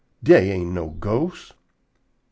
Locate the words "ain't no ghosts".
0.49-1.53